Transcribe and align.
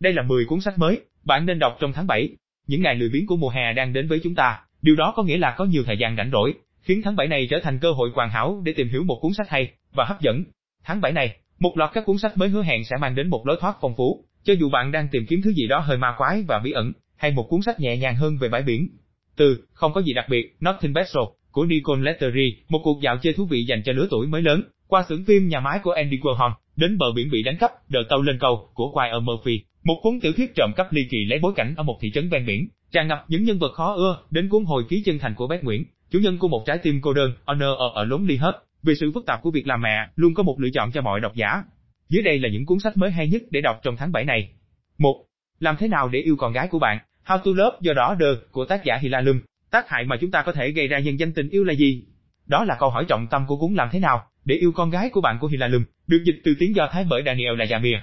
Đây 0.00 0.12
là 0.12 0.22
10 0.22 0.44
cuốn 0.44 0.60
sách 0.60 0.78
mới, 0.78 1.00
bạn 1.24 1.46
nên 1.46 1.58
đọc 1.58 1.76
trong 1.80 1.92
tháng 1.92 2.06
7. 2.06 2.28
Những 2.66 2.82
ngày 2.82 2.94
lười 2.94 3.08
biếng 3.08 3.26
của 3.26 3.36
mùa 3.36 3.48
hè 3.48 3.72
đang 3.72 3.92
đến 3.92 4.08
với 4.08 4.20
chúng 4.22 4.34
ta, 4.34 4.60
điều 4.82 4.96
đó 4.96 5.12
có 5.16 5.22
nghĩa 5.22 5.38
là 5.38 5.54
có 5.58 5.64
nhiều 5.64 5.82
thời 5.86 5.96
gian 5.98 6.16
rảnh 6.16 6.30
rỗi, 6.32 6.54
khiến 6.82 7.00
tháng 7.04 7.16
7 7.16 7.26
này 7.26 7.46
trở 7.50 7.60
thành 7.62 7.78
cơ 7.78 7.92
hội 7.92 8.10
hoàn 8.14 8.30
hảo 8.30 8.62
để 8.64 8.72
tìm 8.72 8.88
hiểu 8.88 9.04
một 9.04 9.18
cuốn 9.22 9.32
sách 9.32 9.48
hay 9.48 9.72
và 9.92 10.04
hấp 10.04 10.20
dẫn. 10.20 10.44
Tháng 10.84 11.00
7 11.00 11.12
này, 11.12 11.36
một 11.58 11.78
loạt 11.78 11.90
các 11.94 12.04
cuốn 12.06 12.18
sách 12.18 12.36
mới 12.36 12.48
hứa 12.48 12.62
hẹn 12.62 12.84
sẽ 12.84 12.96
mang 12.96 13.14
đến 13.14 13.28
một 13.28 13.46
lối 13.46 13.56
thoát 13.60 13.76
phong 13.80 13.94
phú, 13.96 14.24
cho 14.44 14.52
dù 14.52 14.70
bạn 14.70 14.92
đang 14.92 15.08
tìm 15.08 15.26
kiếm 15.26 15.40
thứ 15.44 15.52
gì 15.52 15.66
đó 15.66 15.78
hơi 15.78 15.96
ma 15.96 16.14
quái 16.18 16.42
và 16.42 16.58
bí 16.58 16.72
ẩn, 16.72 16.92
hay 17.16 17.30
một 17.30 17.46
cuốn 17.48 17.62
sách 17.62 17.80
nhẹ 17.80 17.96
nhàng 17.96 18.16
hơn 18.16 18.38
về 18.40 18.48
bãi 18.48 18.62
biển. 18.62 18.88
Từ 19.36 19.64
Không 19.72 19.92
có 19.92 20.02
gì 20.02 20.12
đặc 20.12 20.26
biệt, 20.28 20.56
Nothing 20.66 20.92
Special 20.92 21.24
của 21.50 21.64
Nicole 21.64 22.02
Lettery, 22.02 22.56
một 22.68 22.80
cuộc 22.84 23.00
dạo 23.02 23.16
chơi 23.22 23.32
thú 23.32 23.46
vị 23.46 23.64
dành 23.64 23.82
cho 23.84 23.92
lứa 23.92 24.06
tuổi 24.10 24.26
mới 24.26 24.42
lớn, 24.42 24.62
qua 24.90 25.04
xưởng 25.08 25.24
phim 25.24 25.48
nhà 25.48 25.60
máy 25.60 25.78
của 25.82 25.90
Andy 25.90 26.16
Warhol, 26.16 26.52
đến 26.76 26.98
bờ 26.98 27.06
biển 27.12 27.30
bị 27.30 27.42
đánh 27.42 27.56
cắp, 27.56 27.70
đợt 27.90 28.02
tàu 28.08 28.22
lên 28.22 28.38
cầu 28.38 28.70
của 28.74 28.92
Wyatt 28.94 29.22
Murphy, 29.22 29.60
một 29.84 30.00
cuốn 30.02 30.20
tiểu 30.20 30.32
thuyết 30.32 30.54
trộm 30.54 30.70
cắp 30.76 30.92
ly 30.92 31.02
kỳ 31.10 31.24
lấy 31.24 31.38
bối 31.38 31.52
cảnh 31.56 31.74
ở 31.76 31.82
một 31.82 31.98
thị 32.00 32.10
trấn 32.14 32.28
ven 32.28 32.46
biển, 32.46 32.68
tràn 32.90 33.08
ngập 33.08 33.24
những 33.28 33.44
nhân 33.44 33.58
vật 33.58 33.72
khó 33.72 33.94
ưa, 33.94 34.18
đến 34.30 34.48
cuốn 34.48 34.64
hồi 34.64 34.84
ký 34.88 35.02
chân 35.02 35.18
thành 35.18 35.34
của 35.34 35.46
Bé 35.46 35.58
Nguyễn, 35.62 35.84
chủ 36.10 36.18
nhân 36.18 36.38
của 36.38 36.48
một 36.48 36.62
trái 36.66 36.78
tim 36.78 37.00
cô 37.00 37.12
đơn, 37.12 37.32
Honor 37.46 37.78
ở 37.78 37.90
ở 37.94 38.04
lốn 38.04 38.26
ly 38.26 38.36
hết, 38.36 38.52
vì 38.82 38.94
sự 38.94 39.12
phức 39.14 39.26
tạp 39.26 39.42
của 39.42 39.50
việc 39.50 39.66
làm 39.66 39.82
mẹ, 39.82 40.08
luôn 40.16 40.34
có 40.34 40.42
một 40.42 40.60
lựa 40.60 40.70
chọn 40.74 40.92
cho 40.92 41.00
mọi 41.00 41.20
độc 41.20 41.34
giả. 41.34 41.62
Dưới 42.08 42.22
đây 42.22 42.38
là 42.38 42.48
những 42.48 42.66
cuốn 42.66 42.78
sách 42.78 42.96
mới 42.96 43.10
hay 43.10 43.28
nhất 43.28 43.42
để 43.50 43.60
đọc 43.60 43.80
trong 43.82 43.96
tháng 43.96 44.12
7 44.12 44.24
này. 44.24 44.50
1. 44.98 45.24
Làm 45.60 45.76
thế 45.76 45.88
nào 45.88 46.08
để 46.08 46.20
yêu 46.20 46.36
con 46.36 46.52
gái 46.52 46.68
của 46.68 46.78
bạn? 46.78 46.98
How 47.26 47.38
to 47.38 47.50
Love 47.54 47.76
do 47.80 47.92
đó 47.92 48.16
The 48.20 48.26
của 48.50 48.64
tác 48.64 48.84
giả 48.84 48.98
Hilalum. 49.02 49.40
Tác 49.70 49.88
hại 49.88 50.04
mà 50.04 50.16
chúng 50.20 50.30
ta 50.30 50.42
có 50.42 50.52
thể 50.52 50.70
gây 50.70 50.88
ra 50.88 50.98
nhân 50.98 51.18
danh 51.18 51.32
tình 51.32 51.48
yêu 51.48 51.64
là 51.64 51.74
gì? 51.74 52.04
Đó 52.46 52.64
là 52.64 52.76
câu 52.80 52.90
hỏi 52.90 53.04
trọng 53.08 53.26
tâm 53.30 53.44
của 53.46 53.56
cuốn 53.56 53.74
làm 53.74 53.88
thế 53.92 53.98
nào 53.98 54.26
để 54.50 54.56
yêu 54.56 54.72
con 54.72 54.90
gái 54.90 55.10
của 55.10 55.20
bạn 55.20 55.38
của 55.40 55.46
Hilalum, 55.46 55.84
được 56.06 56.22
dịch 56.24 56.40
từ 56.44 56.54
tiếng 56.58 56.76
Do 56.76 56.88
Thái 56.92 57.04
bởi 57.10 57.22
Daniel 57.26 57.60
Lajamir. 57.60 57.98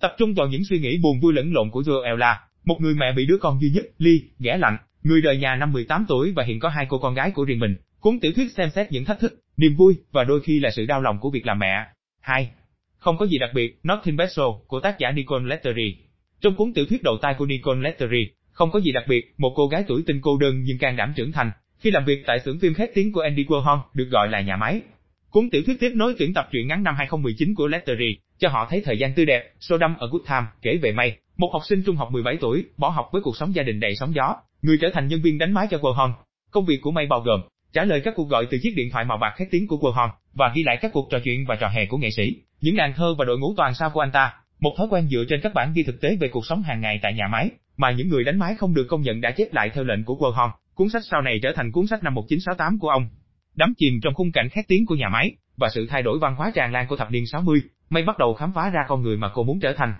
Tập 0.00 0.14
trung 0.18 0.34
vào 0.34 0.48
những 0.48 0.64
suy 0.64 0.78
nghĩ 0.78 0.98
buồn 1.02 1.20
vui 1.20 1.32
lẫn 1.32 1.52
lộn 1.52 1.70
của 1.70 1.80
Joel 1.80 2.16
là 2.16 2.40
một 2.64 2.80
người 2.80 2.94
mẹ 2.94 3.12
bị 3.12 3.26
đứa 3.26 3.38
con 3.40 3.60
duy 3.60 3.70
nhất, 3.70 3.84
Ly, 3.98 4.22
ghẻ 4.38 4.58
lạnh, 4.58 4.76
người 5.02 5.22
đời 5.22 5.36
nhà 5.36 5.56
năm 5.56 5.72
18 5.72 6.04
tuổi 6.08 6.32
và 6.32 6.44
hiện 6.44 6.60
có 6.60 6.68
hai 6.68 6.86
cô 6.88 6.98
con 6.98 7.14
gái 7.14 7.30
của 7.30 7.44
riêng 7.44 7.58
mình. 7.58 7.76
Cuốn 8.00 8.20
tiểu 8.20 8.32
thuyết 8.36 8.52
xem 8.56 8.70
xét 8.70 8.92
những 8.92 9.04
thách 9.04 9.20
thức, 9.20 9.40
niềm 9.56 9.74
vui 9.76 9.94
và 10.12 10.24
đôi 10.24 10.40
khi 10.40 10.60
là 10.60 10.70
sự 10.70 10.86
đau 10.86 11.02
lòng 11.02 11.18
của 11.20 11.30
việc 11.30 11.46
làm 11.46 11.58
mẹ. 11.58 11.86
2. 12.20 12.50
Không 12.98 13.18
có 13.18 13.26
gì 13.26 13.38
đặc 13.38 13.50
biệt, 13.54 13.80
Nothing 13.88 14.16
Special 14.16 14.46
của 14.66 14.80
tác 14.80 14.98
giả 14.98 15.10
Nicole 15.10 15.44
Lettery. 15.44 15.96
Trong 16.40 16.54
cuốn 16.56 16.72
tiểu 16.74 16.86
thuyết 16.86 17.02
đầu 17.02 17.18
tay 17.22 17.34
của 17.38 17.46
Nicole 17.46 17.80
Lettery, 17.80 18.30
không 18.52 18.70
có 18.70 18.80
gì 18.80 18.92
đặc 18.92 19.04
biệt, 19.08 19.34
một 19.38 19.52
cô 19.56 19.68
gái 19.68 19.84
tuổi 19.88 20.02
tinh 20.06 20.20
cô 20.22 20.38
đơn 20.38 20.62
nhưng 20.64 20.78
can 20.78 20.96
đảm 20.96 21.12
trưởng 21.16 21.32
thành, 21.32 21.50
khi 21.78 21.90
làm 21.90 22.04
việc 22.04 22.22
tại 22.26 22.40
xưởng 22.44 22.58
phim 22.58 22.74
khét 22.74 22.90
tiếng 22.94 23.12
của 23.12 23.20
Andy 23.20 23.44
Warhol, 23.44 23.80
được 23.94 24.08
gọi 24.10 24.28
là 24.28 24.40
nhà 24.40 24.56
máy. 24.56 24.80
Cuốn 25.32 25.50
tiểu 25.50 25.62
thuyết 25.66 25.80
tiếp 25.80 25.92
nối 25.94 26.14
tuyển 26.18 26.34
tập 26.34 26.48
truyện 26.52 26.68
ngắn 26.68 26.82
năm 26.82 26.94
2019 26.98 27.54
của 27.54 27.66
Lettery, 27.66 28.16
cho 28.38 28.48
họ 28.48 28.66
thấy 28.70 28.82
thời 28.84 28.98
gian 28.98 29.14
tươi 29.14 29.26
đẹp, 29.26 29.52
Sodom 29.60 29.94
ở 29.98 30.08
Good 30.12 30.22
Time, 30.28 30.46
kể 30.62 30.76
về 30.82 30.92
May, 30.92 31.16
một 31.36 31.50
học 31.52 31.62
sinh 31.68 31.82
trung 31.86 31.96
học 31.96 32.08
17 32.12 32.36
tuổi, 32.40 32.64
bỏ 32.76 32.88
học 32.88 33.08
với 33.12 33.22
cuộc 33.22 33.36
sống 33.36 33.54
gia 33.54 33.62
đình 33.62 33.80
đầy 33.80 33.94
sóng 33.94 34.14
gió, 34.14 34.36
người 34.62 34.78
trở 34.80 34.88
thành 34.92 35.08
nhân 35.08 35.22
viên 35.22 35.38
đánh 35.38 35.52
máy 35.52 35.66
cho 35.70 35.78
Warhol. 35.78 36.12
Công 36.50 36.64
việc 36.64 36.78
của 36.82 36.90
May 36.90 37.06
bao 37.06 37.20
gồm 37.20 37.40
trả 37.72 37.84
lời 37.84 38.00
các 38.04 38.14
cuộc 38.16 38.28
gọi 38.28 38.46
từ 38.50 38.58
chiếc 38.62 38.74
điện 38.76 38.90
thoại 38.90 39.04
màu 39.04 39.18
bạc 39.18 39.34
khét 39.36 39.48
tiếng 39.50 39.66
của 39.66 39.76
Warhol 39.76 40.08
và 40.34 40.52
ghi 40.54 40.62
lại 40.62 40.78
các 40.80 40.90
cuộc 40.92 41.08
trò 41.10 41.18
chuyện 41.24 41.44
và 41.48 41.56
trò 41.56 41.68
hề 41.68 41.86
của 41.86 41.96
nghệ 41.96 42.10
sĩ, 42.10 42.36
những 42.60 42.76
nàng 42.76 42.92
thơ 42.96 43.14
và 43.18 43.24
đội 43.24 43.38
ngũ 43.38 43.54
toàn 43.56 43.74
sao 43.74 43.90
của 43.90 44.00
anh 44.00 44.12
ta. 44.12 44.34
Một 44.60 44.74
thói 44.78 44.86
quen 44.90 45.08
dựa 45.08 45.24
trên 45.28 45.40
các 45.40 45.54
bản 45.54 45.72
ghi 45.74 45.82
thực 45.82 46.00
tế 46.00 46.16
về 46.20 46.28
cuộc 46.28 46.46
sống 46.46 46.62
hàng 46.62 46.80
ngày 46.80 46.98
tại 47.02 47.14
nhà 47.14 47.28
máy, 47.32 47.50
mà 47.76 47.90
những 47.90 48.08
người 48.08 48.24
đánh 48.24 48.38
máy 48.38 48.54
không 48.58 48.74
được 48.74 48.86
công 48.88 49.02
nhận 49.02 49.20
đã 49.20 49.30
chép 49.30 49.54
lại 49.54 49.70
theo 49.74 49.84
lệnh 49.84 50.04
của 50.04 50.14
Warhol. 50.14 50.50
Cuốn 50.74 50.88
sách 50.88 51.02
sau 51.04 51.22
này 51.22 51.38
trở 51.42 51.52
thành 51.56 51.72
cuốn 51.72 51.86
sách 51.86 52.02
năm 52.02 52.14
1968 52.14 52.78
của 52.78 52.88
ông. 52.88 53.08
Đắm 53.54 53.74
chìm 53.76 54.00
trong 54.02 54.14
khung 54.14 54.32
cảnh 54.32 54.48
khét 54.48 54.64
tiếng 54.68 54.86
của 54.86 54.94
nhà 54.94 55.08
máy 55.08 55.36
và 55.56 55.68
sự 55.74 55.86
thay 55.86 56.02
đổi 56.02 56.18
văn 56.18 56.34
hóa 56.34 56.52
tràn 56.54 56.72
lan 56.72 56.86
của 56.88 56.96
thập 56.96 57.10
niên 57.10 57.26
60, 57.26 57.62
May 57.90 58.02
bắt 58.02 58.18
đầu 58.18 58.34
khám 58.34 58.52
phá 58.52 58.70
ra 58.70 58.80
con 58.88 59.02
người 59.02 59.16
mà 59.16 59.30
cô 59.34 59.44
muốn 59.44 59.60
trở 59.60 59.72
thành. 59.72 59.94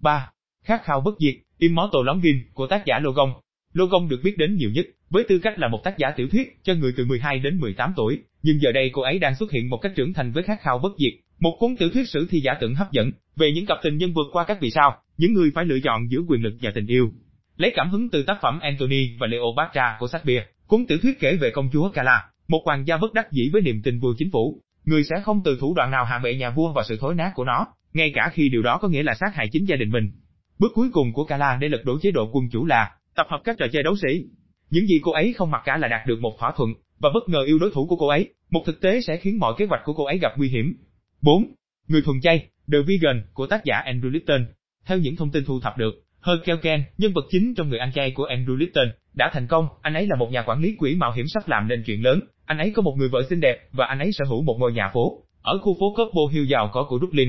3. 0.00 0.30
Khát 0.64 0.84
khao 0.84 1.00
bất 1.00 1.14
diệt, 1.18 1.34
Immortal 1.58 2.02
Longin 2.04 2.36
của 2.54 2.66
tác 2.66 2.82
giả 2.86 2.98
Logon. 2.98 3.32
Logon 3.72 4.08
được 4.08 4.20
biết 4.24 4.38
đến 4.38 4.56
nhiều 4.56 4.70
nhất 4.70 4.86
với 5.10 5.24
tư 5.28 5.38
cách 5.38 5.58
là 5.58 5.68
một 5.68 5.80
tác 5.84 5.98
giả 5.98 6.10
tiểu 6.16 6.28
thuyết 6.28 6.58
cho 6.62 6.74
người 6.74 6.92
từ 6.96 7.04
12 7.04 7.38
đến 7.38 7.58
18 7.60 7.92
tuổi, 7.96 8.18
nhưng 8.42 8.60
giờ 8.60 8.72
đây 8.72 8.90
cô 8.92 9.02
ấy 9.02 9.18
đang 9.18 9.34
xuất 9.34 9.50
hiện 9.50 9.70
một 9.70 9.78
cách 9.82 9.92
trưởng 9.96 10.12
thành 10.12 10.32
với 10.32 10.42
khát 10.42 10.60
khao 10.62 10.78
bất 10.78 10.92
diệt, 10.98 11.12
một 11.40 11.56
cuốn 11.60 11.76
tiểu 11.76 11.90
thuyết 11.90 12.08
sử 12.08 12.26
thi 12.30 12.40
giả 12.40 12.54
tưởng 12.60 12.74
hấp 12.74 12.92
dẫn 12.92 13.10
về 13.36 13.52
những 13.52 13.66
cặp 13.66 13.78
tình 13.82 13.96
nhân 13.96 14.12
vượt 14.12 14.26
qua 14.32 14.44
các 14.44 14.58
vì 14.60 14.70
sao, 14.70 15.02
những 15.16 15.32
người 15.32 15.50
phải 15.54 15.64
lựa 15.64 15.80
chọn 15.84 16.10
giữa 16.10 16.20
quyền 16.28 16.42
lực 16.42 16.54
và 16.60 16.70
tình 16.74 16.86
yêu. 16.86 17.10
Lấy 17.56 17.72
cảm 17.74 17.90
hứng 17.90 18.08
từ 18.08 18.22
tác 18.22 18.38
phẩm 18.42 18.60
Anthony 18.60 19.16
và 19.18 19.26
Cleopatra 19.26 19.96
của 20.00 20.08
Shakespeare, 20.08 20.46
cuốn 20.66 20.86
tiểu 20.86 20.98
thuyết 21.02 21.20
kể 21.20 21.36
về 21.36 21.50
công 21.50 21.70
chúa 21.72 21.90
Cala, 21.90 22.24
một 22.48 22.62
hoàng 22.64 22.86
gia 22.86 22.96
bất 22.96 23.12
đắc 23.12 23.32
dĩ 23.32 23.50
với 23.52 23.62
niềm 23.62 23.82
tin 23.82 24.00
vua 24.00 24.14
chính 24.18 24.30
phủ, 24.30 24.60
người 24.84 25.04
sẽ 25.04 25.20
không 25.24 25.42
từ 25.44 25.58
thủ 25.60 25.74
đoạn 25.74 25.90
nào 25.90 26.04
hạ 26.04 26.18
bệ 26.18 26.34
nhà 26.34 26.50
vua 26.50 26.72
và 26.72 26.82
sự 26.88 26.96
thối 27.00 27.14
nát 27.14 27.32
của 27.34 27.44
nó, 27.44 27.66
ngay 27.92 28.12
cả 28.14 28.30
khi 28.34 28.48
điều 28.48 28.62
đó 28.62 28.78
có 28.82 28.88
nghĩa 28.88 29.02
là 29.02 29.14
sát 29.14 29.34
hại 29.34 29.48
chính 29.52 29.68
gia 29.68 29.76
đình 29.76 29.90
mình. 29.90 30.10
Bước 30.58 30.72
cuối 30.74 30.88
cùng 30.92 31.12
của 31.12 31.24
Kala 31.24 31.56
để 31.60 31.68
lật 31.68 31.84
đổ 31.84 31.98
chế 32.02 32.10
độ 32.10 32.30
quân 32.32 32.48
chủ 32.50 32.64
là 32.64 32.96
tập 33.16 33.26
hợp 33.30 33.40
các 33.44 33.56
trò 33.58 33.66
chơi 33.72 33.82
đấu 33.82 33.96
sĩ. 33.96 34.24
Những 34.70 34.86
gì 34.86 35.00
cô 35.02 35.12
ấy 35.12 35.32
không 35.32 35.50
mặc 35.50 35.62
cả 35.64 35.76
là 35.76 35.88
đạt 35.88 36.06
được 36.06 36.20
một 36.20 36.38
thỏa 36.38 36.52
thuận 36.56 36.74
và 36.98 37.10
bất 37.14 37.28
ngờ 37.28 37.38
yêu 37.46 37.58
đối 37.58 37.70
thủ 37.74 37.86
của 37.86 37.96
cô 37.96 38.06
ấy, 38.06 38.34
một 38.50 38.62
thực 38.66 38.80
tế 38.80 39.00
sẽ 39.00 39.16
khiến 39.16 39.38
mọi 39.38 39.54
kế 39.58 39.66
hoạch 39.66 39.80
của 39.84 39.92
cô 39.92 40.04
ấy 40.04 40.18
gặp 40.18 40.32
nguy 40.36 40.48
hiểm. 40.48 40.74
4. 41.22 41.44
Người 41.88 42.02
thuần 42.02 42.20
chay, 42.20 42.48
The 42.72 42.78
Vegan 42.86 43.22
của 43.32 43.46
tác 43.46 43.64
giả 43.64 43.82
Andrew 43.86 44.10
Litton. 44.10 44.46
Theo 44.86 44.98
những 44.98 45.16
thông 45.16 45.30
tin 45.30 45.44
thu 45.44 45.60
thập 45.60 45.78
được, 45.78 46.04
Herkel 46.22 46.80
nhân 46.98 47.12
vật 47.12 47.24
chính 47.30 47.54
trong 47.54 47.68
người 47.68 47.78
ăn 47.78 47.92
chay 47.92 48.10
của 48.10 48.26
Andrew 48.26 48.56
Litton, 48.56 48.88
đã 49.14 49.30
thành 49.32 49.46
công, 49.46 49.68
anh 49.82 49.94
ấy 49.94 50.06
là 50.06 50.16
một 50.16 50.30
nhà 50.32 50.42
quản 50.42 50.60
lý 50.60 50.74
quỹ 50.78 50.94
mạo 50.94 51.12
hiểm 51.12 51.26
sắp 51.28 51.48
làm 51.48 51.68
nên 51.68 51.82
chuyện 51.86 52.02
lớn, 52.02 52.20
anh 52.48 52.58
ấy 52.58 52.72
có 52.76 52.82
một 52.82 52.94
người 52.96 53.08
vợ 53.08 53.22
xinh 53.30 53.40
đẹp 53.40 53.56
và 53.72 53.86
anh 53.86 53.98
ấy 53.98 54.12
sở 54.12 54.24
hữu 54.24 54.42
một 54.42 54.56
ngôi 54.58 54.72
nhà 54.72 54.90
phố 54.94 55.22
ở 55.42 55.58
khu 55.58 55.76
phố 55.80 55.94
Coppo 55.96 56.20
Hill 56.32 56.46
giàu 56.46 56.70
có 56.72 56.86
của 56.88 56.98
Brooklyn. 56.98 57.28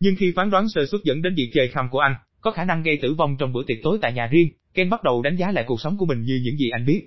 Nhưng 0.00 0.14
khi 0.18 0.32
phán 0.36 0.50
đoán 0.50 0.68
sơ 0.68 0.86
suất 0.86 1.00
dẫn 1.04 1.22
đến 1.22 1.34
việc 1.34 1.50
chơi 1.54 1.68
khăm 1.68 1.88
của 1.90 1.98
anh, 1.98 2.14
có 2.40 2.50
khả 2.50 2.64
năng 2.64 2.82
gây 2.82 2.98
tử 3.02 3.14
vong 3.14 3.36
trong 3.36 3.52
bữa 3.52 3.62
tiệc 3.66 3.76
tối 3.82 3.98
tại 4.02 4.12
nhà 4.12 4.26
riêng, 4.26 4.48
Ken 4.74 4.90
bắt 4.90 5.02
đầu 5.02 5.22
đánh 5.22 5.36
giá 5.36 5.52
lại 5.52 5.64
cuộc 5.66 5.80
sống 5.80 5.96
của 5.98 6.06
mình 6.06 6.22
như 6.22 6.40
những 6.44 6.56
gì 6.56 6.70
anh 6.72 6.86
biết. 6.86 7.02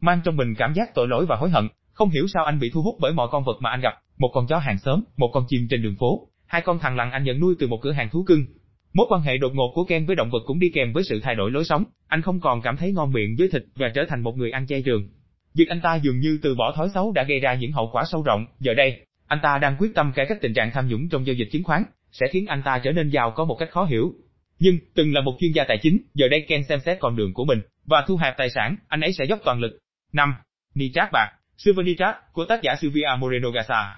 Mang 0.00 0.20
trong 0.24 0.36
mình 0.36 0.54
cảm 0.54 0.74
giác 0.74 0.94
tội 0.94 1.08
lỗi 1.08 1.26
và 1.26 1.36
hối 1.36 1.50
hận, 1.50 1.68
không 1.92 2.10
hiểu 2.10 2.26
sao 2.28 2.44
anh 2.44 2.58
bị 2.60 2.70
thu 2.70 2.82
hút 2.82 2.94
bởi 3.00 3.12
mọi 3.12 3.28
con 3.30 3.44
vật 3.44 3.56
mà 3.60 3.70
anh 3.70 3.80
gặp, 3.80 3.94
một 4.18 4.30
con 4.34 4.46
chó 4.46 4.58
hàng 4.58 4.78
xóm, 4.78 5.04
một 5.16 5.30
con 5.32 5.44
chim 5.48 5.66
trên 5.70 5.82
đường 5.82 5.96
phố, 5.98 6.28
hai 6.46 6.62
con 6.62 6.78
thằn 6.78 6.96
lằn 6.96 7.10
anh 7.10 7.24
nhận 7.24 7.40
nuôi 7.40 7.54
từ 7.58 7.66
một 7.66 7.78
cửa 7.82 7.92
hàng 7.92 8.08
thú 8.12 8.24
cưng. 8.26 8.46
Mối 8.92 9.06
quan 9.10 9.22
hệ 9.22 9.38
đột 9.38 9.52
ngột 9.54 9.72
của 9.74 9.84
Ken 9.84 10.06
với 10.06 10.16
động 10.16 10.30
vật 10.30 10.42
cũng 10.46 10.58
đi 10.58 10.70
kèm 10.74 10.92
với 10.92 11.04
sự 11.04 11.20
thay 11.22 11.34
đổi 11.34 11.50
lối 11.50 11.64
sống, 11.64 11.84
anh 12.08 12.22
không 12.22 12.40
còn 12.40 12.62
cảm 12.62 12.76
thấy 12.76 12.92
ngon 12.92 13.12
miệng 13.12 13.36
với 13.38 13.48
thịt 13.52 13.62
và 13.74 13.88
trở 13.94 14.02
thành 14.08 14.22
một 14.22 14.36
người 14.36 14.50
ăn 14.50 14.66
chay 14.66 14.82
trường. 14.82 15.08
Việc 15.54 15.68
anh 15.68 15.80
ta 15.80 15.94
dường 15.94 16.18
như 16.18 16.38
từ 16.42 16.54
bỏ 16.54 16.72
thói 16.76 16.88
xấu 16.94 17.12
đã 17.12 17.22
gây 17.22 17.40
ra 17.40 17.54
những 17.54 17.72
hậu 17.72 17.90
quả 17.92 18.04
sâu 18.06 18.22
rộng, 18.22 18.46
giờ 18.60 18.74
đây, 18.74 19.06
anh 19.26 19.38
ta 19.42 19.58
đang 19.58 19.76
quyết 19.78 19.94
tâm 19.94 20.12
cải 20.14 20.26
cách 20.28 20.38
tình 20.40 20.54
trạng 20.54 20.70
tham 20.70 20.88
nhũng 20.88 21.08
trong 21.08 21.26
giao 21.26 21.34
dịch 21.34 21.48
chứng 21.52 21.62
khoán, 21.62 21.82
sẽ 22.12 22.26
khiến 22.32 22.46
anh 22.46 22.62
ta 22.64 22.78
trở 22.84 22.92
nên 22.92 23.08
giàu 23.08 23.30
có 23.30 23.44
một 23.44 23.56
cách 23.58 23.70
khó 23.70 23.84
hiểu. 23.84 24.14
Nhưng, 24.58 24.78
từng 24.94 25.14
là 25.14 25.20
một 25.20 25.36
chuyên 25.40 25.52
gia 25.52 25.64
tài 25.64 25.78
chính, 25.82 25.98
giờ 26.14 26.28
đây 26.28 26.44
Ken 26.48 26.64
xem 26.64 26.80
xét 26.84 26.98
con 27.00 27.16
đường 27.16 27.34
của 27.34 27.44
mình, 27.44 27.60
và 27.86 28.04
thu 28.06 28.16
hẹp 28.16 28.34
tài 28.36 28.50
sản, 28.50 28.76
anh 28.88 29.00
ấy 29.00 29.12
sẽ 29.12 29.24
dốc 29.24 29.40
toàn 29.44 29.60
lực. 29.60 29.78
5. 30.12 30.34
Nitrat 30.74 31.12
bạc, 31.12 31.28
Silver 31.58 31.86
Nitrat, 31.86 32.32
của 32.32 32.44
tác 32.44 32.62
giả 32.62 32.76
Silvia 32.80 33.08
Moreno 33.18 33.48
Garza. 33.48 33.92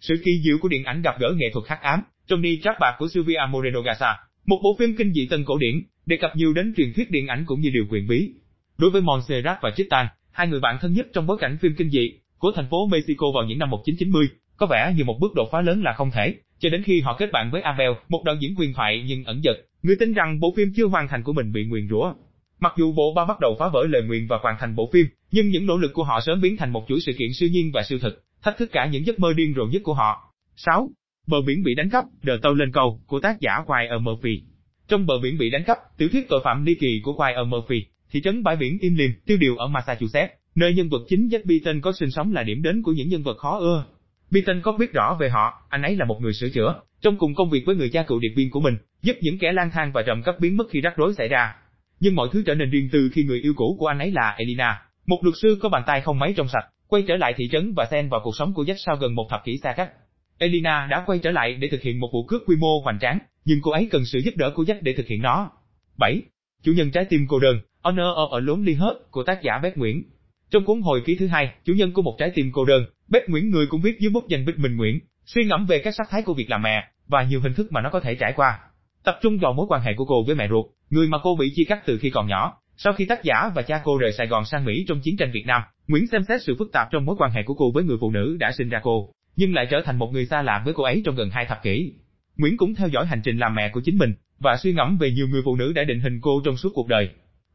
Sự 0.00 0.22
kỳ 0.24 0.30
diệu 0.44 0.58
của 0.62 0.68
điện 0.68 0.84
ảnh 0.84 1.02
gặp 1.02 1.20
gỡ 1.20 1.32
nghệ 1.36 1.46
thuật 1.52 1.68
hắc 1.68 1.82
ám, 1.82 2.02
trong 2.26 2.42
Nitrat 2.42 2.76
bạc 2.80 2.96
của 2.98 3.08
Silvia 3.08 3.40
Moreno 3.50 3.80
Garza, 3.80 4.14
một 4.46 4.60
bộ 4.62 4.76
phim 4.78 4.96
kinh 4.96 5.12
dị 5.12 5.26
tân 5.30 5.44
cổ 5.44 5.58
điển, 5.58 5.74
đề 6.06 6.16
cập 6.20 6.36
nhiều 6.36 6.52
đến 6.52 6.74
truyền 6.76 6.92
thuyết 6.96 7.10
điện 7.10 7.26
ảnh 7.26 7.44
cũng 7.46 7.60
như 7.60 7.70
điều 7.70 7.86
quyền 7.90 8.08
bí. 8.08 8.32
Đối 8.78 8.90
với 8.90 9.02
Montserrat 9.02 9.58
và 9.62 9.70
Tristan, 9.76 10.06
hai 10.32 10.48
người 10.48 10.60
bạn 10.60 10.78
thân 10.80 10.92
nhất 10.92 11.06
trong 11.12 11.26
bối 11.26 11.36
cảnh 11.40 11.58
phim 11.60 11.74
kinh 11.76 11.90
dị 11.90 12.12
của 12.38 12.52
thành 12.56 12.66
phố 12.70 12.86
Mexico 12.86 13.26
vào 13.34 13.44
những 13.44 13.58
năm 13.58 13.70
1990, 13.70 14.28
có 14.56 14.66
vẻ 14.66 14.94
như 14.96 15.04
một 15.04 15.18
bước 15.20 15.34
đột 15.34 15.48
phá 15.52 15.60
lớn 15.60 15.82
là 15.82 15.92
không 15.92 16.10
thể, 16.10 16.34
cho 16.58 16.68
đến 16.68 16.82
khi 16.82 17.00
họ 17.00 17.16
kết 17.18 17.32
bạn 17.32 17.50
với 17.50 17.62
Abel, 17.62 17.90
một 18.08 18.24
đạo 18.24 18.36
diễn 18.40 18.54
quyền 18.58 18.74
thoại 18.74 19.04
nhưng 19.06 19.24
ẩn 19.24 19.40
dật, 19.44 19.56
người 19.82 19.96
tin 19.96 20.12
rằng 20.12 20.40
bộ 20.40 20.52
phim 20.56 20.72
chưa 20.76 20.86
hoàn 20.86 21.08
thành 21.08 21.22
của 21.22 21.32
mình 21.32 21.52
bị 21.52 21.64
nguyền 21.64 21.88
rủa. 21.88 22.14
Mặc 22.60 22.72
dù 22.76 22.92
bộ 22.92 23.12
ba 23.16 23.24
bắt 23.24 23.40
đầu 23.40 23.56
phá 23.58 23.68
vỡ 23.72 23.86
lời 23.88 24.02
nguyền 24.02 24.26
và 24.26 24.38
hoàn 24.42 24.56
thành 24.60 24.74
bộ 24.74 24.90
phim, 24.92 25.06
nhưng 25.30 25.48
những 25.48 25.66
nỗ 25.66 25.76
lực 25.76 25.90
của 25.94 26.04
họ 26.04 26.20
sớm 26.20 26.40
biến 26.40 26.56
thành 26.56 26.72
một 26.72 26.84
chuỗi 26.88 27.00
sự 27.00 27.12
kiện 27.18 27.32
siêu 27.32 27.48
nhiên 27.48 27.70
và 27.74 27.82
siêu 27.82 27.98
thực, 27.98 28.24
thách 28.42 28.58
thức 28.58 28.72
cả 28.72 28.86
những 28.86 29.06
giấc 29.06 29.18
mơ 29.18 29.32
điên 29.36 29.54
rồ 29.56 29.64
nhất 29.66 29.82
của 29.84 29.94
họ. 29.94 30.32
6. 30.56 30.88
Bờ 31.26 31.36
biển 31.46 31.62
bị 31.62 31.74
đánh 31.74 31.90
cắp, 31.90 32.04
đờ 32.22 32.38
tàu 32.42 32.54
lên 32.54 32.72
cầu, 32.72 33.00
của 33.06 33.20
tác 33.20 33.40
giả 33.40 33.52
Wyatt 33.66 34.00
Murphy. 34.00 34.42
Trong 34.88 35.06
bờ 35.06 35.18
biển 35.22 35.38
bị 35.38 35.50
đánh 35.50 35.64
cắp, 35.64 35.78
tiểu 35.98 36.08
thuyết 36.12 36.28
tội 36.28 36.40
phạm 36.44 36.64
ly 36.64 36.74
kỳ 36.74 37.00
của 37.04 37.12
Wyatt 37.12 37.46
Murphy, 37.46 37.84
thị 38.10 38.20
trấn 38.22 38.42
bãi 38.42 38.56
biển 38.56 38.78
im 38.80 38.94
lìm, 38.94 39.10
tiêu 39.26 39.36
điều 39.40 39.56
ở 39.56 39.66
Massachusetts, 39.66 40.32
nơi 40.54 40.74
nhân 40.74 40.88
vật 40.88 41.02
chính 41.08 41.28
Jack 41.28 41.44
Beaton 41.44 41.80
có 41.80 41.92
sinh 41.92 42.10
sống 42.10 42.32
là 42.32 42.42
điểm 42.42 42.62
đến 42.62 42.82
của 42.82 42.92
những 42.92 43.08
nhân 43.08 43.22
vật 43.22 43.38
khó 43.38 43.58
ưa. 43.58 43.84
Beaton 44.30 44.60
có 44.62 44.72
biết 44.72 44.92
rõ 44.92 45.16
về 45.20 45.28
họ, 45.28 45.62
anh 45.68 45.82
ấy 45.82 45.96
là 45.96 46.04
một 46.04 46.20
người 46.20 46.32
sửa 46.32 46.48
chữa, 46.48 46.80
trong 47.00 47.18
cùng 47.18 47.34
công 47.34 47.50
việc 47.50 47.62
với 47.66 47.76
người 47.76 47.90
cha 47.90 48.02
cựu 48.02 48.18
điệp 48.18 48.32
viên 48.36 48.50
của 48.50 48.60
mình, 48.60 48.76
giúp 49.02 49.16
những 49.20 49.38
kẻ 49.38 49.52
lang 49.52 49.70
thang 49.70 49.92
và 49.92 50.02
trầm 50.02 50.22
cắp 50.22 50.40
biến 50.40 50.56
mất 50.56 50.64
khi 50.70 50.80
rắc 50.80 50.96
rối 50.96 51.14
xảy 51.14 51.28
ra. 51.28 51.54
Nhưng 52.00 52.14
mọi 52.14 52.28
thứ 52.32 52.42
trở 52.46 52.54
nên 52.54 52.70
riêng 52.70 52.88
tư 52.92 53.10
khi 53.12 53.24
người 53.24 53.40
yêu 53.40 53.52
cũ 53.56 53.76
của 53.78 53.86
anh 53.86 53.98
ấy 53.98 54.10
là 54.10 54.34
Elina, 54.38 54.82
một 55.06 55.18
luật 55.22 55.34
sư 55.42 55.58
có 55.62 55.68
bàn 55.68 55.82
tay 55.86 56.00
không 56.00 56.18
mấy 56.18 56.34
trong 56.36 56.48
sạch, 56.48 56.64
quay 56.88 57.02
trở 57.08 57.16
lại 57.16 57.34
thị 57.36 57.48
trấn 57.52 57.72
và 57.76 57.86
xen 57.90 58.08
vào 58.08 58.20
cuộc 58.24 58.36
sống 58.36 58.54
của 58.54 58.64
Jack 58.64 58.76
sau 58.76 58.96
gần 58.96 59.14
một 59.14 59.26
thập 59.30 59.44
kỷ 59.44 59.58
xa 59.62 59.72
cách. 59.72 59.90
Elina 60.38 60.86
đã 60.90 61.02
quay 61.06 61.18
trở 61.18 61.30
lại 61.30 61.54
để 61.54 61.68
thực 61.68 61.82
hiện 61.82 62.00
một 62.00 62.10
vụ 62.12 62.24
cướp 62.24 62.42
quy 62.46 62.56
mô 62.56 62.80
hoành 62.84 62.98
tráng, 63.00 63.18
nhưng 63.44 63.58
cô 63.62 63.70
ấy 63.70 63.88
cần 63.90 64.04
sự 64.04 64.18
giúp 64.18 64.36
đỡ 64.36 64.52
của 64.54 64.62
Jack 64.62 64.78
để 64.80 64.92
thực 64.92 65.06
hiện 65.06 65.22
nó. 65.22 65.50
7. 65.98 66.22
Chủ 66.62 66.72
nhân 66.72 66.90
trái 66.90 67.04
tim 67.04 67.26
cô 67.28 67.38
đơn, 67.38 67.60
Honor 67.82 68.16
ở 68.16 68.28
a 68.32 68.38
ly 68.62 68.74
hết 68.74 68.94
của 69.10 69.22
tác 69.22 69.42
giả 69.42 69.58
Bét 69.62 69.76
Nguyễn. 69.76 70.02
Trong 70.50 70.64
cuốn 70.64 70.80
hồi 70.80 71.02
ký 71.06 71.16
thứ 71.16 71.26
hai, 71.26 71.52
chủ 71.64 71.72
nhân 71.72 71.92
của 71.92 72.02
một 72.02 72.16
trái 72.18 72.30
tim 72.34 72.50
cô 72.52 72.64
đơn, 72.64 72.84
Bét 73.08 73.28
Nguyễn 73.28 73.50
người 73.50 73.66
cũng 73.66 73.80
viết 73.80 74.00
dưới 74.00 74.10
bút 74.10 74.28
danh 74.28 74.44
Bích 74.44 74.58
Minh 74.58 74.76
Nguyễn, 74.76 74.98
suy 75.26 75.44
ngẫm 75.44 75.66
về 75.66 75.78
các 75.78 75.94
sắc 75.94 76.06
thái 76.10 76.22
của 76.22 76.34
việc 76.34 76.50
làm 76.50 76.62
mẹ 76.62 76.88
và 77.08 77.22
nhiều 77.22 77.40
hình 77.40 77.54
thức 77.54 77.72
mà 77.72 77.80
nó 77.80 77.90
có 77.90 78.00
thể 78.00 78.14
trải 78.14 78.32
qua. 78.36 78.58
tập 79.04 79.18
trung 79.22 79.38
vào 79.38 79.52
mối 79.52 79.66
quan 79.68 79.82
hệ 79.82 79.92
của 79.96 80.04
cô 80.04 80.24
với 80.26 80.34
mẹ 80.34 80.48
ruột, 80.48 80.66
người 80.90 81.08
mà 81.08 81.18
cô 81.22 81.36
bị 81.36 81.52
chia 81.54 81.64
cắt 81.64 81.82
từ 81.86 81.98
khi 81.98 82.10
còn 82.10 82.26
nhỏ. 82.26 82.56
Sau 82.76 82.92
khi 82.92 83.04
tác 83.04 83.24
giả 83.24 83.50
và 83.54 83.62
cha 83.62 83.80
cô 83.84 83.98
rời 83.98 84.12
Sài 84.12 84.26
Gòn 84.26 84.44
sang 84.44 84.64
Mỹ 84.64 84.84
trong 84.88 85.00
chiến 85.00 85.16
tranh 85.16 85.30
Việt 85.32 85.46
Nam, 85.46 85.62
Nguyễn 85.88 86.06
xem 86.06 86.22
xét 86.28 86.42
sự 86.42 86.56
phức 86.58 86.72
tạp 86.72 86.88
trong 86.90 87.04
mối 87.04 87.16
quan 87.18 87.30
hệ 87.30 87.42
của 87.42 87.54
cô 87.54 87.70
với 87.74 87.84
người 87.84 87.96
phụ 88.00 88.10
nữ 88.10 88.36
đã 88.40 88.52
sinh 88.52 88.68
ra 88.68 88.80
cô, 88.82 89.12
nhưng 89.36 89.54
lại 89.54 89.66
trở 89.70 89.82
thành 89.84 89.98
một 89.98 90.12
người 90.12 90.26
xa 90.26 90.42
lạ 90.42 90.62
với 90.64 90.74
cô 90.74 90.84
ấy 90.84 91.02
trong 91.04 91.14
gần 91.14 91.30
hai 91.30 91.46
thập 91.46 91.62
kỷ. 91.62 91.92
Nguyễn 92.36 92.56
cũng 92.56 92.74
theo 92.74 92.88
dõi 92.88 93.06
hành 93.06 93.20
trình 93.24 93.38
làm 93.38 93.54
mẹ 93.54 93.68
của 93.68 93.80
chính 93.84 93.98
mình 93.98 94.14
và 94.38 94.56
suy 94.56 94.72
ngẫm 94.72 94.98
về 94.98 95.10
nhiều 95.10 95.28
người 95.28 95.42
phụ 95.44 95.56
nữ 95.56 95.72
đã 95.72 95.84
định 95.84 96.00
hình 96.00 96.20
cô 96.20 96.42
trong 96.44 96.56
suốt 96.56 96.70
cuộc 96.74 96.88
đời. 96.88 97.08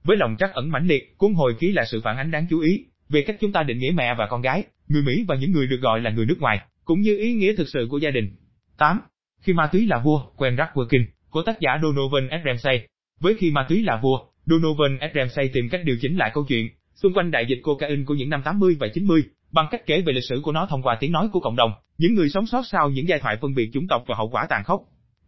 Với 0.05 0.17
lòng 0.17 0.35
trắc 0.39 0.53
ẩn 0.53 0.71
mãnh 0.71 0.87
liệt, 0.87 1.17
cuốn 1.17 1.33
hồi 1.33 1.55
ký 1.59 1.71
là 1.71 1.85
sự 1.85 2.01
phản 2.03 2.17
ánh 2.17 2.31
đáng 2.31 2.47
chú 2.49 2.59
ý 2.59 2.85
về 3.09 3.21
cách 3.21 3.37
chúng 3.39 3.51
ta 3.51 3.63
định 3.63 3.79
nghĩa 3.79 3.91
mẹ 3.95 4.15
và 4.17 4.27
con 4.27 4.41
gái, 4.41 4.63
người 4.87 5.01
Mỹ 5.01 5.25
và 5.27 5.35
những 5.35 5.51
người 5.51 5.67
được 5.67 5.79
gọi 5.81 6.01
là 6.01 6.09
người 6.09 6.25
nước 6.25 6.37
ngoài, 6.39 6.59
cũng 6.85 7.01
như 7.01 7.17
ý 7.17 7.33
nghĩa 7.33 7.55
thực 7.55 7.67
sự 7.67 7.87
của 7.89 7.97
gia 7.97 8.11
đình. 8.11 8.35
8. 8.77 8.99
Khi 9.41 9.53
ma 9.53 9.67
túy 9.67 9.85
là 9.85 9.99
vua, 9.99 10.21
quen 10.37 10.55
rắc 10.55 10.69
Working, 10.73 11.05
của 11.29 11.41
tác 11.41 11.59
giả 11.59 11.79
Donovan 11.81 12.27
S. 12.31 12.45
Ramsey. 12.45 12.79
Với 13.19 13.35
khi 13.39 13.51
ma 13.51 13.65
túy 13.69 13.83
là 13.83 13.99
vua, 14.03 14.19
Donovan 14.45 14.97
S. 15.01 15.15
Ramsey 15.15 15.47
tìm 15.53 15.69
cách 15.69 15.81
điều 15.85 15.97
chỉnh 16.01 16.17
lại 16.17 16.31
câu 16.33 16.45
chuyện 16.47 16.69
xung 16.95 17.13
quanh 17.13 17.31
đại 17.31 17.45
dịch 17.49 17.59
cocaine 17.63 18.03
của 18.05 18.13
những 18.13 18.29
năm 18.29 18.41
80 18.45 18.77
và 18.79 18.87
90, 18.93 19.23
bằng 19.51 19.67
cách 19.71 19.85
kể 19.85 20.01
về 20.01 20.13
lịch 20.13 20.23
sử 20.29 20.41
của 20.43 20.51
nó 20.51 20.65
thông 20.69 20.81
qua 20.81 20.97
tiếng 20.99 21.11
nói 21.11 21.29
của 21.33 21.39
cộng 21.39 21.55
đồng, 21.55 21.71
những 21.97 22.13
người 22.13 22.29
sống 22.29 22.45
sót 22.45 22.61
sau 22.71 22.89
những 22.89 23.07
giai 23.07 23.19
thoại 23.19 23.37
phân 23.41 23.55
biệt 23.55 23.69
chủng 23.73 23.87
tộc 23.87 24.03
và 24.07 24.15
hậu 24.15 24.29
quả 24.29 24.47
tàn 24.49 24.63
khốc. 24.63 24.81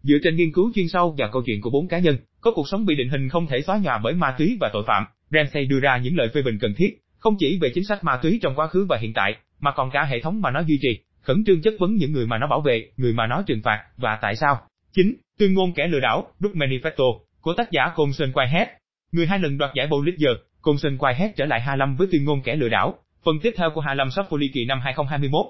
Dựa 0.04 0.18
trên 0.24 0.36
nghiên 0.36 0.52
cứu 0.52 0.72
chuyên 0.76 0.88
sâu 0.88 1.16
và 1.18 1.30
câu 1.32 1.42
chuyện 1.46 1.62
của 1.62 1.70
bốn 1.70 1.88
cá 1.88 2.00
nhân, 2.00 2.18
có 2.48 2.52
cuộc 2.56 2.68
sống 2.68 2.86
bị 2.86 2.96
định 2.96 3.10
hình 3.10 3.30
không 3.30 3.48
thể 3.48 3.62
xóa 3.62 3.78
nhòa 3.84 4.00
bởi 4.04 4.14
ma 4.14 4.36
túy 4.38 4.58
và 4.60 4.70
tội 4.74 4.84
phạm, 4.88 5.06
Ramsey 5.32 5.66
đưa 5.66 5.80
ra 5.80 5.98
những 5.98 6.18
lời 6.18 6.30
phê 6.34 6.42
bình 6.42 6.58
cần 6.62 6.74
thiết, 6.78 6.98
không 7.18 7.36
chỉ 7.40 7.60
về 7.62 7.70
chính 7.74 7.84
sách 7.84 8.04
ma 8.04 8.20
túy 8.22 8.40
trong 8.42 8.56
quá 8.56 8.68
khứ 8.68 8.86
và 8.90 8.98
hiện 8.98 9.14
tại, 9.14 9.36
mà 9.60 9.72
còn 9.72 9.90
cả 9.92 10.04
hệ 10.04 10.22
thống 10.22 10.42
mà 10.42 10.52
nó 10.52 10.60
duy 10.60 10.80
trì, 10.82 11.00
khẩn 11.22 11.44
trương 11.46 11.62
chất 11.62 11.74
vấn 11.80 11.96
những 11.96 12.12
người 12.12 12.28
mà 12.28 12.38
nó 12.38 12.48
bảo 12.48 12.62
vệ, 12.62 12.90
người 12.98 13.14
mà 13.14 13.28
nó 13.28 13.44
trừng 13.48 13.62
phạt, 13.64 13.84
và 13.98 14.20
tại 14.22 14.36
sao. 14.36 14.62
9. 14.94 15.16
Tuyên 15.40 15.54
ngôn 15.54 15.74
kẻ 15.74 15.88
lừa 15.88 16.00
đảo, 16.00 16.28
Drug 16.40 16.54
Manifesto, 16.54 17.20
của 17.42 17.54
tác 17.54 17.72
giả 17.72 17.92
Colson 17.96 18.32
Whitehead. 18.32 18.66
Người 19.12 19.28
hai 19.28 19.40
lần 19.40 19.58
đoạt 19.58 19.72
giải 19.76 19.88
Pulitzer, 19.88 20.36
Colson 20.62 20.98
Whitehead 20.98 21.30
trở 21.36 21.46
lại 21.46 21.62
Hà 21.62 21.76
Lâm 21.76 21.96
với 21.96 22.08
tuyên 22.12 22.26
ngôn 22.26 22.42
kẻ 22.42 22.56
lừa 22.56 22.70
đảo, 22.70 22.96
phần 23.24 23.40
tiếp 23.44 23.54
theo 23.58 23.70
của 23.74 23.82
Hà 23.82 23.94
Lâm 23.94 24.12
sắp 24.12 24.26
kỳ 24.54 24.66
năm 24.66 24.80
2021. 24.84 25.46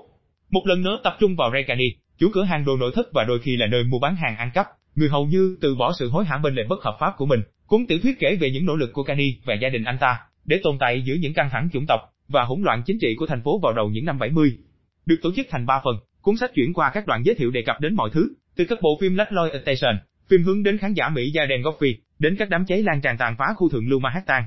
Một 0.52 0.62
lần 0.66 0.84
nữa 0.84 1.00
tập 1.04 1.18
trung 1.20 1.36
vào 1.36 1.52
Regani, 1.54 1.86
chủ 2.18 2.30
cửa 2.34 2.44
hàng 2.44 2.66
đồ 2.66 2.78
nội 2.78 2.92
thất 2.96 3.08
và 3.14 3.24
đôi 3.24 3.40
khi 3.40 3.56
là 3.56 3.68
nơi 3.68 3.84
mua 3.84 4.00
bán 4.00 4.16
hàng 4.16 4.38
ăn 4.38 4.52
cắp, 4.54 4.68
người 4.98 5.10
hầu 5.10 5.26
như 5.26 5.58
từ 5.62 5.76
bỏ 5.76 5.94
sự 6.00 6.10
hối 6.10 6.26
hả 6.26 6.38
bên 6.38 6.56
lề 6.56 6.64
bất 6.70 6.84
hợp 6.84 6.98
pháp 7.00 7.14
của 7.18 7.26
mình. 7.26 7.40
Cuốn 7.68 7.86
tiểu 7.88 8.00
thuyết 8.04 8.20
kể 8.20 8.38
về 8.42 8.52
những 8.52 8.66
nỗ 8.66 8.76
lực 8.76 8.94
của 8.94 9.04
Kani 9.04 9.36
và 9.46 9.54
gia 9.54 9.70
đình 9.70 9.84
anh 9.84 9.98
ta 10.00 10.20
để 10.46 10.60
tồn 10.64 10.78
tại 10.80 11.02
giữa 11.02 11.14
những 11.14 11.34
căng 11.34 11.50
thẳng 11.52 11.70
chủng 11.74 11.86
tộc 11.88 12.00
và 12.28 12.44
hỗn 12.44 12.62
loạn 12.62 12.84
chính 12.86 13.00
trị 13.00 13.16
của 13.16 13.26
thành 13.26 13.42
phố 13.44 13.60
vào 13.60 13.74
đầu 13.74 13.90
những 13.90 14.06
năm 14.06 14.20
70. 14.20 14.58
Được 15.06 15.16
tổ 15.22 15.32
chức 15.36 15.48
thành 15.50 15.66
3 15.66 15.82
phần, 15.84 15.96
cuốn 16.22 16.38
sách 16.38 16.52
chuyển 16.54 16.74
qua 16.74 16.92
các 16.94 17.08
đoạn 17.08 17.24
giới 17.26 17.36
thiệu 17.36 17.52
đề 17.52 17.62
cập 17.62 17.82
đến 17.82 17.96
mọi 17.96 18.10
thứ, 18.14 18.34
từ 18.56 18.66
các 18.66 18.80
bộ 18.82 18.98
phim 19.02 19.18
Station, 19.62 19.96
phim 20.30 20.44
hướng 20.44 20.64
đến 20.64 20.78
khán 20.78 20.94
giả 20.94 21.10
Mỹ 21.10 21.32
Jaden 21.34 21.62
Goffey, 21.62 21.94
đến 22.20 22.36
các 22.40 22.50
đám 22.50 22.66
cháy 22.66 22.84
lan 22.84 23.02
tràn 23.02 23.18
tàn 23.18 23.36
phá 23.38 23.46
khu 23.56 23.70
thượng 23.70 23.90
lưu 23.90 24.00
Manhattan. 24.00 24.44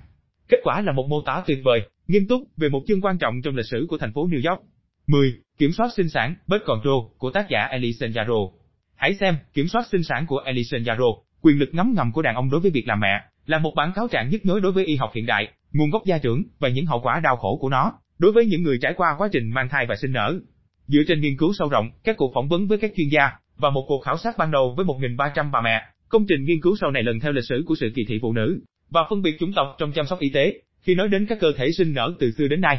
Kết 0.48 0.58
quả 0.62 0.80
là 0.80 0.92
một 0.92 1.06
mô 1.08 1.22
tả 1.22 1.42
tuyệt 1.46 1.58
vời, 1.64 1.80
nghiêm 2.08 2.26
túc 2.28 2.42
về 2.56 2.68
một 2.68 2.82
chương 2.86 3.00
quan 3.00 3.18
trọng 3.18 3.42
trong 3.42 3.56
lịch 3.56 3.66
sử 3.66 3.86
của 3.88 3.98
thành 3.98 4.12
phố 4.12 4.28
New 4.28 4.50
York. 4.50 4.62
10. 5.06 5.34
Kiểm 5.58 5.72
soát 5.72 5.88
sinh 5.96 6.08
sản, 6.08 6.34
Birth 6.46 6.64
Control, 6.64 7.04
của 7.18 7.30
tác 7.30 7.46
giả 7.48 7.60
Alison 7.60 8.10
Yarrow. 8.10 8.59
Hãy 9.00 9.14
xem, 9.14 9.36
Kiểm 9.54 9.68
soát 9.68 9.86
sinh 9.92 10.02
sản 10.02 10.26
của 10.26 10.38
Alison 10.38 10.84
Yaro, 10.84 11.04
quyền 11.42 11.58
lực 11.58 11.68
ngấm 11.72 11.92
ngầm 11.96 12.12
của 12.12 12.22
đàn 12.22 12.34
ông 12.34 12.50
đối 12.50 12.60
với 12.60 12.70
việc 12.70 12.88
làm 12.88 13.00
mẹ, 13.00 13.20
là 13.46 13.58
một 13.58 13.72
bản 13.76 13.92
cáo 13.94 14.08
trạng 14.08 14.30
nhức 14.30 14.46
nhối 14.46 14.60
đối 14.60 14.72
với 14.72 14.84
y 14.84 14.96
học 14.96 15.10
hiện 15.14 15.26
đại, 15.26 15.48
nguồn 15.72 15.90
gốc 15.90 16.02
gia 16.06 16.18
trưởng 16.18 16.42
và 16.58 16.68
những 16.68 16.86
hậu 16.86 17.00
quả 17.00 17.20
đau 17.24 17.36
khổ 17.36 17.58
của 17.60 17.68
nó 17.68 17.92
đối 18.18 18.32
với 18.32 18.46
những 18.46 18.62
người 18.62 18.78
trải 18.82 18.94
qua 18.96 19.14
quá 19.18 19.28
trình 19.32 19.50
mang 19.50 19.68
thai 19.68 19.86
và 19.86 19.94
sinh 19.96 20.12
nở. 20.12 20.40
Dựa 20.86 21.00
trên 21.08 21.20
nghiên 21.20 21.36
cứu 21.36 21.52
sâu 21.58 21.68
rộng, 21.68 21.90
các 22.04 22.16
cuộc 22.16 22.32
phỏng 22.34 22.48
vấn 22.48 22.66
với 22.66 22.78
các 22.78 22.92
chuyên 22.96 23.08
gia 23.08 23.30
và 23.56 23.70
một 23.70 23.84
cuộc 23.88 24.00
khảo 24.04 24.18
sát 24.18 24.38
ban 24.38 24.50
đầu 24.50 24.74
với 24.76 24.86
1.300 24.86 25.50
bà 25.50 25.60
mẹ, 25.60 25.82
công 26.08 26.26
trình 26.28 26.44
nghiên 26.44 26.60
cứu 26.60 26.76
sau 26.80 26.90
này 26.90 27.02
lần 27.02 27.20
theo 27.20 27.32
lịch 27.32 27.44
sử 27.48 27.64
của 27.66 27.74
sự 27.74 27.92
kỳ 27.94 28.02
thị 28.08 28.18
phụ 28.22 28.32
nữ 28.32 28.60
và 28.90 29.00
phân 29.10 29.22
biệt 29.22 29.36
chủng 29.40 29.52
tộc 29.52 29.76
trong 29.78 29.92
chăm 29.92 30.06
sóc 30.06 30.18
y 30.20 30.30
tế 30.30 30.60
khi 30.80 30.94
nói 30.94 31.08
đến 31.08 31.26
các 31.26 31.38
cơ 31.40 31.52
thể 31.56 31.72
sinh 31.72 31.94
nở 31.94 32.14
từ 32.18 32.30
xưa 32.30 32.48
đến 32.48 32.60
nay. 32.60 32.78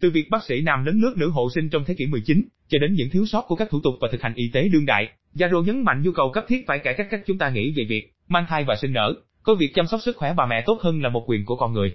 Từ 0.00 0.10
việc 0.10 0.30
bác 0.30 0.44
sĩ 0.44 0.60
nam 0.60 0.84
lấn 0.84 1.00
nước 1.00 1.14
nữ 1.16 1.28
hộ 1.28 1.48
sinh 1.54 1.68
trong 1.70 1.84
thế 1.84 1.94
kỷ 1.94 2.06
19, 2.06 2.42
cho 2.68 2.78
đến 2.78 2.92
những 2.92 3.10
thiếu 3.10 3.26
sót 3.26 3.44
của 3.48 3.56
các 3.56 3.70
thủ 3.70 3.80
tục 3.84 3.94
và 4.00 4.08
thực 4.12 4.22
hành 4.22 4.34
y 4.34 4.50
tế 4.52 4.68
đương 4.68 4.86
đại, 4.86 5.08
Zaro 5.34 5.62
nhấn 5.62 5.84
mạnh 5.84 6.02
nhu 6.02 6.12
cầu 6.12 6.30
cấp 6.30 6.44
thiết 6.48 6.64
phải 6.66 6.78
cải 6.78 6.94
cách 6.94 7.06
cách 7.10 7.20
chúng 7.26 7.38
ta 7.38 7.50
nghĩ 7.50 7.72
về 7.76 7.84
việc 7.88 8.12
mang 8.28 8.46
thai 8.48 8.64
và 8.64 8.76
sinh 8.76 8.92
nở, 8.92 9.14
có 9.42 9.54
việc 9.54 9.74
chăm 9.74 9.86
sóc 9.86 10.00
sức 10.02 10.16
khỏe 10.16 10.34
bà 10.36 10.46
mẹ 10.46 10.62
tốt 10.66 10.78
hơn 10.80 11.02
là 11.02 11.08
một 11.08 11.24
quyền 11.26 11.44
của 11.44 11.56
con 11.56 11.72
người. 11.72 11.94